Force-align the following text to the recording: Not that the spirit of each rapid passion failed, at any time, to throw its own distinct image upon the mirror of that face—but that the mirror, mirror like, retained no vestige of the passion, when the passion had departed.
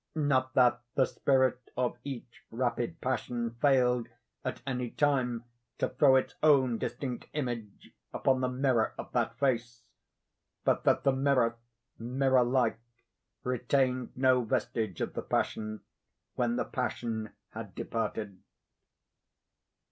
Not 0.15 0.55
that 0.55 0.81
the 0.95 1.05
spirit 1.05 1.69
of 1.77 1.95
each 2.03 2.43
rapid 2.49 2.99
passion 3.01 3.51
failed, 3.61 4.07
at 4.43 4.59
any 4.65 4.89
time, 4.89 5.43
to 5.77 5.89
throw 5.89 6.15
its 6.15 6.33
own 6.41 6.79
distinct 6.79 7.27
image 7.33 7.93
upon 8.11 8.41
the 8.41 8.47
mirror 8.49 8.95
of 8.97 9.11
that 9.11 9.37
face—but 9.37 10.83
that 10.85 11.03
the 11.03 11.11
mirror, 11.13 11.57
mirror 11.99 12.43
like, 12.43 12.79
retained 13.43 14.17
no 14.17 14.43
vestige 14.43 15.01
of 15.01 15.13
the 15.13 15.21
passion, 15.21 15.81
when 16.33 16.55
the 16.55 16.65
passion 16.65 17.29
had 17.49 17.75
departed. 17.75 18.41